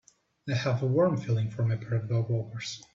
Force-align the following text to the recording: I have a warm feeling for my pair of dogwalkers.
I 0.49 0.55
have 0.55 0.81
a 0.81 0.87
warm 0.87 1.15
feeling 1.15 1.51
for 1.51 1.63
my 1.63 1.75
pair 1.75 1.93
of 1.93 2.05
dogwalkers. 2.09 2.81